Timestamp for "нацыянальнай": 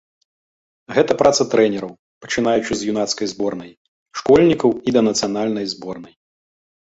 5.11-5.65